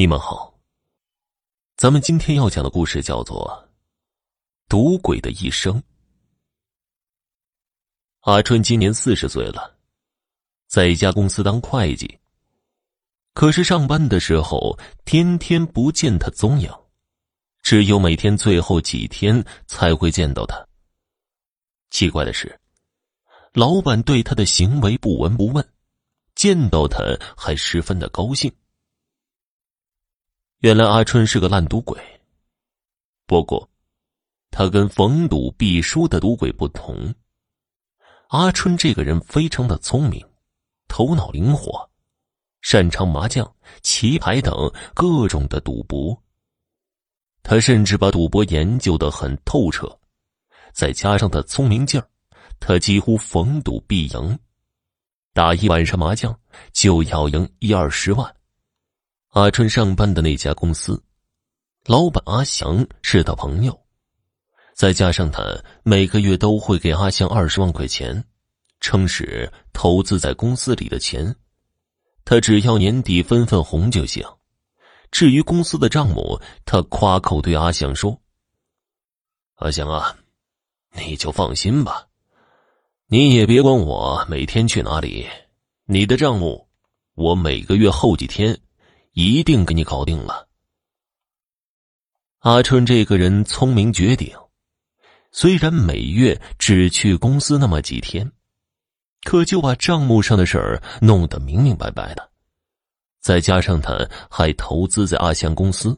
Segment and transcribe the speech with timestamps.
[0.00, 0.58] 你们好，
[1.76, 3.68] 咱们今天要讲的故事叫做
[4.66, 5.74] 《赌鬼的一生》。
[8.20, 9.76] 阿春今年四十岁了，
[10.68, 12.18] 在一家公司当会计。
[13.34, 14.74] 可是上班的时候，
[15.04, 16.72] 天天不见他踪影，
[17.60, 20.66] 只有每天最后几天才会见到他。
[21.90, 22.58] 奇怪的是，
[23.52, 25.74] 老板对他的行为不闻不问，
[26.34, 27.04] 见到他
[27.36, 28.50] 还十分的高兴。
[30.60, 31.98] 原来阿春是个烂赌鬼。
[33.26, 33.66] 不过，
[34.50, 37.14] 他跟逢赌必输的赌鬼不同。
[38.28, 40.22] 阿春这个人非常的聪明，
[40.86, 41.88] 头脑灵活，
[42.60, 46.22] 擅长麻将、棋牌等各种的赌博。
[47.42, 49.98] 他甚至把赌博研究的很透彻，
[50.74, 52.06] 再加上他聪明劲儿，
[52.60, 54.38] 他几乎逢赌必赢，
[55.32, 56.38] 打一晚上麻将
[56.74, 58.36] 就要赢一二十万。
[59.30, 61.00] 阿春上班的那家公司，
[61.86, 63.80] 老板阿祥是他朋友，
[64.74, 65.40] 再加上他
[65.84, 68.24] 每个月都会给阿祥二十万块钱，
[68.80, 71.32] 称是投资在公司里的钱，
[72.24, 74.26] 他只要年底分分红就行。
[75.12, 78.20] 至于公司的账目，他夸口对阿祥说
[79.58, 80.16] ：“阿祥啊，
[80.96, 82.08] 你就放心吧，
[83.06, 85.28] 你也别管我每天去哪里，
[85.84, 86.66] 你的账目，
[87.14, 88.60] 我每个月后几天。”
[89.22, 90.48] 一定给你搞定了。
[92.38, 94.34] 阿春这个人聪明绝顶，
[95.30, 98.32] 虽然每月只去公司那么几天，
[99.24, 102.30] 可就把账目上的事儿弄得明明白白的。
[103.20, 105.94] 再加上他还投资在阿香公司，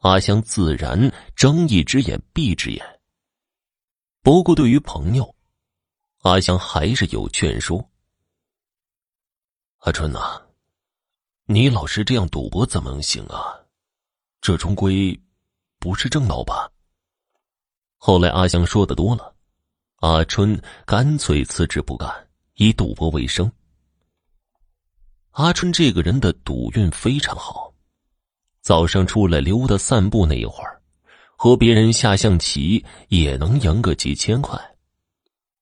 [0.00, 2.84] 阿香自然睁一只眼闭一只眼。
[4.20, 5.34] 不过对于朋友，
[6.20, 7.82] 阿香还是有劝说。
[9.78, 10.47] 阿春呐。
[11.50, 13.56] 你老是这样赌博怎么能行啊？
[14.42, 15.18] 这终归
[15.78, 16.70] 不是正道吧？
[17.96, 19.34] 后来阿香说的多了，
[20.00, 23.50] 阿春干脆辞职不干，以赌博为生。
[25.30, 27.72] 阿春这个人的赌运非常好，
[28.60, 30.82] 早上出来溜达散步那一会儿，
[31.34, 34.60] 和别人下象棋也能赢个几千块，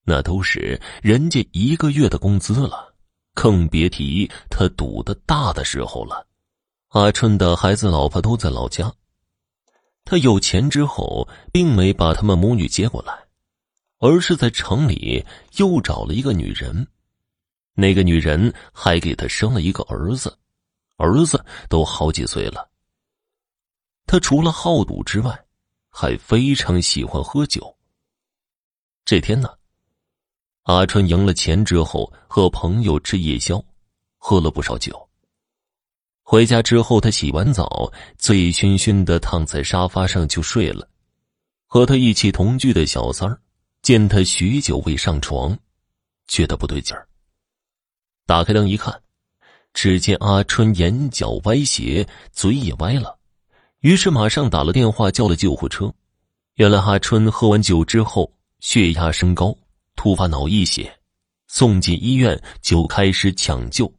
[0.03, 2.93] 那都是人家一个月的工资了。
[3.37, 6.27] 更别提他赌的大的时候了。
[6.89, 8.91] 阿春的孩子、老婆都在老家，
[10.07, 13.13] 他有钱之后，并没把他们母女接过来，
[13.99, 15.23] 而是在城里
[15.59, 16.89] 又找了一个女人。
[17.75, 20.35] 那个女人还给他生了一个儿子，
[20.97, 22.71] 儿子都好几岁了。
[24.07, 25.45] 他除了好赌之外，
[25.91, 27.77] 还非常喜欢喝酒。
[29.05, 29.51] 这天呢。
[30.67, 33.65] 阿春赢了钱之后，和朋友吃夜宵，
[34.19, 35.09] 喝了不少酒。
[36.25, 37.89] 回家之后，他洗完澡，
[38.19, 40.89] 醉醺醺的躺在沙发上就睡了。
[41.67, 43.41] 和他一起同居的小三儿
[43.81, 45.57] 见他许久未上床，
[46.27, 47.07] 觉得不对劲儿。
[48.27, 49.01] 打开灯一看，
[49.73, 53.17] 只见阿春眼角歪斜，嘴也歪了，
[53.83, 55.95] 于是马上打了电话叫了救护车。
[56.55, 59.57] 原来阿春喝完酒之后，血压升高。
[59.97, 60.97] 突发脑溢血，
[61.49, 63.93] 送进医院就开始抢救。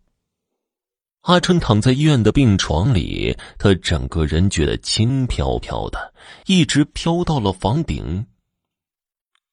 [1.22, 6.14] 阿春躺在医院的病床里，他整个人觉得轻飘飘的，
[6.46, 8.26] 一直飘到了房顶。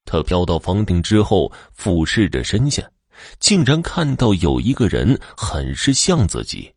[0.04, 2.88] 他飘到房顶之后，俯视着身下，
[3.40, 6.72] 竟然看到有一个人很是像自己。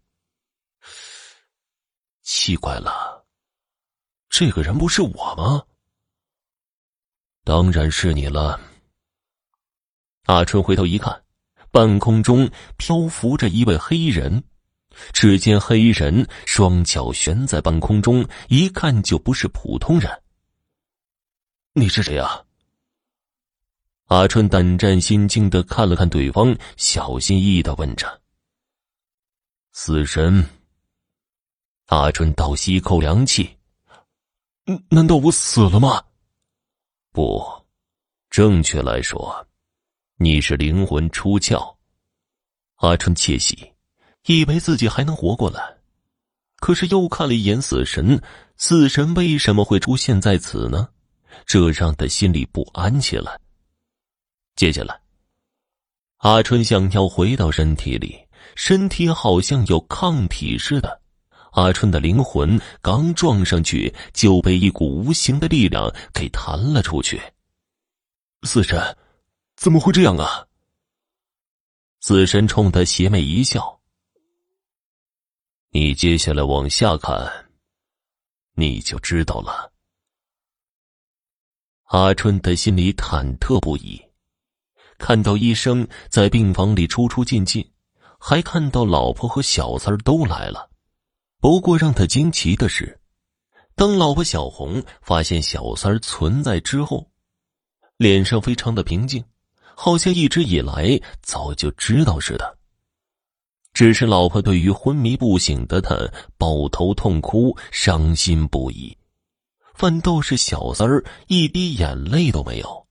[2.23, 3.25] 奇怪了，
[4.29, 5.63] 这个人不是我吗？
[7.43, 8.59] 当然是你了。
[10.27, 11.23] 阿春回头一看，
[11.71, 14.43] 半空中漂浮着一位黑衣人。
[15.13, 20.11] 只见黑衣人双脚悬在半空中，一看就不是普通人。
[21.73, 22.43] 你是谁啊？
[24.07, 28.21] 阿春胆战心惊的看了看对方，小心翼翼的问着
[29.71, 30.43] ：“死神。”
[31.87, 33.57] 阿春倒吸一口凉气
[34.89, 36.03] ：“难道我死了吗？”
[37.13, 37.41] 不，
[38.29, 39.47] 正确来说。
[40.19, 41.75] 你是灵魂出窍，
[42.77, 43.71] 阿春窃喜，
[44.25, 45.77] 以为自己还能活过来，
[46.55, 48.19] 可是又看了一眼死神，
[48.55, 50.89] 死神为什么会出现在此呢？
[51.45, 53.39] 这让他心里不安起来。
[54.55, 54.99] 接下来，
[56.17, 58.19] 阿春想要回到身体里，
[58.55, 60.99] 身体好像有抗体似的，
[61.51, 67.21] 阿春的灵魂刚撞上去，就被一股无形的力量给弹了出去。
[68.41, 68.81] 死神。
[69.57, 70.47] 怎么会这样啊？
[71.99, 73.81] 死神冲他邪魅一笑
[75.73, 77.49] ：“你接下来往下看，
[78.53, 79.73] 你就知道了。
[81.85, 83.99] 阿春的心里忐忑不已，
[84.99, 87.67] 看到医生在病房里出出进进，
[88.19, 90.69] 还看到老婆和小三儿都来了。
[91.39, 93.01] 不过让他惊奇的是，
[93.73, 97.11] 当老婆小红发现小三儿存在之后，
[97.97, 99.25] 脸上非常的平静，
[99.79, 102.57] 好像一直以来早就知道似的。
[103.73, 105.95] 只是老婆对于昏迷不醒的他
[106.35, 108.97] 抱头痛哭，伤心不已。
[109.75, 112.87] 反倒是小三儿一滴眼泪都没有，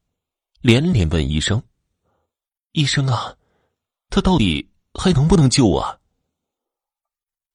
[0.60, 1.60] 连连问医生
[2.70, 3.34] ：“医生啊，
[4.08, 5.98] 他到底还能不能救啊？”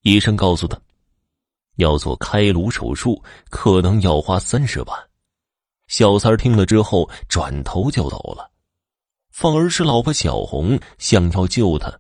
[0.04, 0.78] 医生告诉他，
[1.78, 5.10] 要做开颅手术，可能要花三十万。
[5.88, 8.52] 小三儿听了之后，转头就走了。
[9.42, 11.92] 反而是老婆小红想要救他，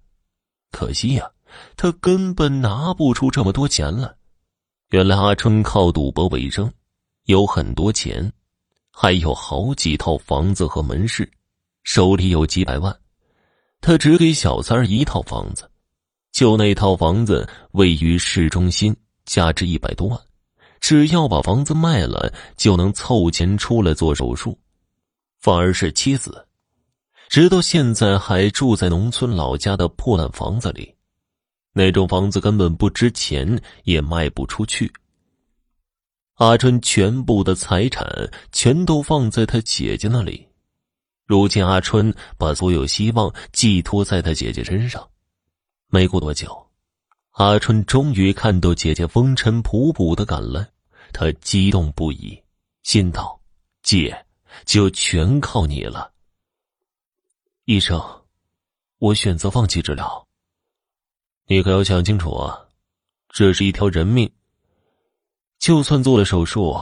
[0.69, 1.27] 可惜呀，
[1.75, 4.13] 他根本拿不出这么多钱来。
[4.91, 6.71] 原来阿春靠赌博为生。
[7.25, 8.31] 有很多钱，
[8.91, 11.27] 还有好几套房子和门市，
[11.81, 12.95] 手里有几百万。
[13.79, 15.67] 他只给小三儿一套房子，
[16.31, 18.95] 就那套房子位于市中心，
[19.25, 20.19] 价值一百多万。
[20.79, 24.55] 只要把房子卖了，就能凑钱出来做手术。
[25.39, 26.45] 反而是妻子，
[27.31, 30.93] 直到现在还住在农村老家的破烂房子里，
[31.71, 34.91] 那种房子根本不值钱，也卖不出去。
[36.33, 38.05] 阿春全部的财产
[38.51, 40.45] 全都放在他姐姐那里，
[41.25, 45.07] 如今阿春把所有希望寄托在他姐姐身上。
[45.87, 46.67] 没过多久，
[47.35, 50.67] 阿春终于看到姐姐风尘仆仆的赶来，
[51.13, 52.37] 他激动不已，
[52.83, 53.39] 心道
[53.83, 54.25] ：“姐，
[54.65, 56.10] 就全靠你了。”
[57.65, 58.01] 医生，
[58.97, 60.27] 我选择放弃治疗。
[61.45, 62.59] 你可要想清楚啊，
[63.29, 64.29] 这是一条人命。
[65.59, 66.75] 就算做了手术，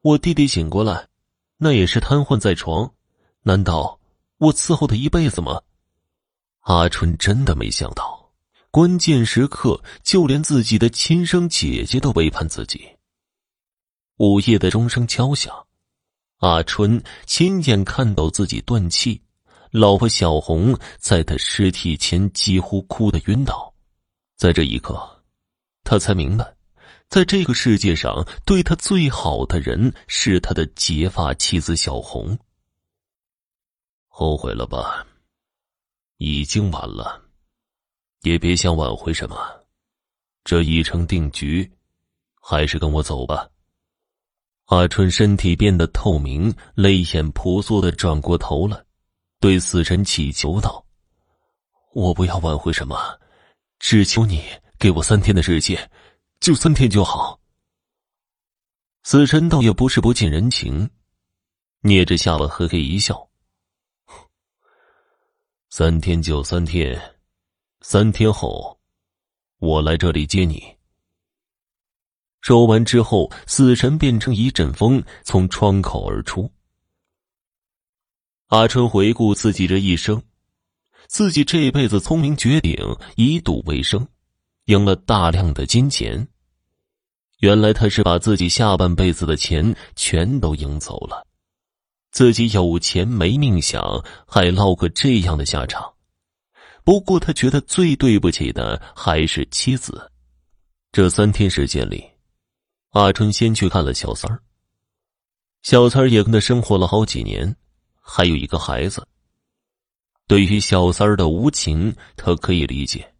[0.00, 1.06] 我弟弟醒过来，
[1.58, 2.90] 那也是瘫痪在床。
[3.42, 4.00] 难道
[4.38, 5.60] 我伺候他一辈子吗？
[6.60, 8.32] 阿春真的没想到，
[8.70, 12.88] 关键时刻就连自己的亲生姐姐都背叛自己。
[14.16, 15.66] 午夜的钟声敲响，
[16.38, 19.20] 阿春亲眼看到自己断气，
[19.72, 23.72] 老婆小红在他尸体前几乎哭得晕倒。
[24.36, 25.24] 在这一刻，
[25.82, 26.54] 他才明白。
[27.08, 32.38] 在这个世界上，对他最好的人是他的结发妻子小红。
[34.08, 35.06] 后悔了吧？
[36.18, 37.22] 已经晚了，
[38.22, 39.38] 也别想挽回什么。
[40.44, 41.70] 这已成定局，
[42.34, 43.48] 还是跟我走吧。
[44.66, 48.84] 阿春身体变得透明，泪眼婆娑的转过头来，
[49.42, 50.86] 对死神祈求道
[51.94, 52.96] ：“我不要挽回什么，
[53.80, 54.40] 只求你
[54.78, 55.90] 给我三天的时间。”
[56.38, 57.40] 就三天就好。
[59.02, 60.88] 死神倒也不是不近人情，
[61.80, 63.28] 捏着下巴嘿嘿一笑
[65.70, 67.16] ：“三天就三天，
[67.80, 68.78] 三天后，
[69.58, 70.62] 我来这里接你。”
[72.42, 76.48] 说完之后，死神变成一阵风，从窗口而出。
[78.52, 80.22] 阿春回顾自己这一生，
[81.06, 82.76] 自己这辈子聪明绝顶，
[83.16, 84.06] 以赌为生，
[84.66, 86.28] 赢了大量的金钱。
[87.38, 91.26] 原来他是把自己下半辈子的钱全都赢走了，
[92.10, 93.82] 自己有钱没命享，
[94.26, 95.90] 还落个这样的下场。
[96.84, 100.12] 不过他觉得最对不起的还是妻子。
[100.92, 102.04] 这三天时间里，
[102.90, 104.42] 阿春先去看了小三儿。
[105.62, 107.56] 小三儿也跟他生活了好几年，
[108.02, 109.08] 还有一个孩子。
[110.26, 113.10] 对于小三儿的无情，他可以理解。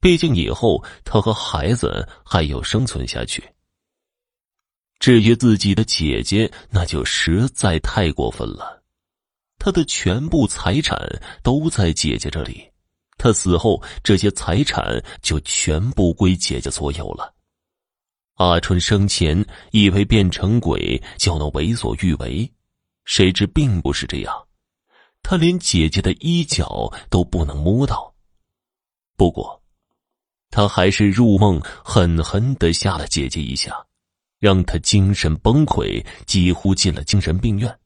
[0.00, 3.42] 毕竟以后他和孩子还要生存下去。
[4.98, 8.82] 至于自己的姐姐，那就实在太过分了。
[9.58, 10.98] 他的全部财产
[11.42, 12.66] 都在姐姐这里，
[13.18, 17.34] 他死后这些财产就全部归姐姐所有了。
[18.36, 22.50] 阿春生前以为变成鬼就能为所欲为，
[23.04, 24.46] 谁知并不是这样，
[25.22, 28.14] 他连姐姐的衣角都不能摸到。
[29.16, 29.58] 不过。
[30.52, 33.86] 他还是入梦，狠狠的吓了姐姐一下，
[34.40, 37.78] 让她精神崩溃，几乎进了精神病院。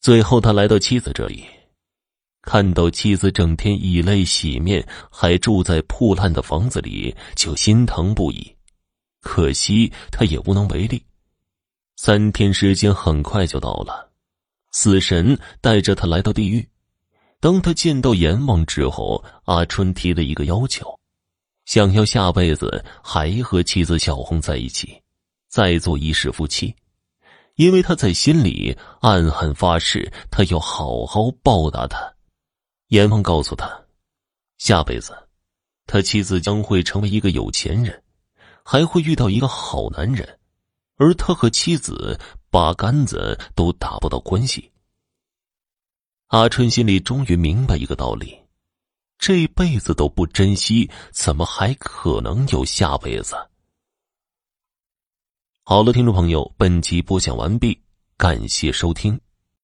[0.00, 1.44] 最后，他来到妻子这里，
[2.40, 8.54] 看到妻子整天以泪洗面，还住在破烂的房子里，就心疼不已。
[9.20, 11.04] 可惜他也无能为力。
[12.06, 14.12] 三天时间很快就到了，
[14.70, 16.64] 死神带着他来到地狱。
[17.40, 21.00] 当他见到阎王之后，阿春提了一个要求，
[21.64, 25.02] 想要下辈子还和妻子小红在一起，
[25.48, 26.72] 再做一世夫妻，
[27.56, 31.98] 因为他在心里暗暗发誓，他要好好报答他。
[32.90, 33.68] 阎王告诉他，
[34.58, 35.12] 下辈子，
[35.88, 38.00] 他妻子将会成为一个有钱人，
[38.62, 40.38] 还会遇到一个好男人，
[40.96, 42.18] 而他和妻子
[42.50, 44.72] 八竿子都打不到关系。
[46.28, 48.36] 阿春心里终于明白一个道理：
[49.18, 53.36] 这辈子都不珍惜，怎么还可能有下辈子？
[55.62, 57.80] 好了，听众朋友，本集播讲完毕，
[58.16, 59.20] 感谢收听。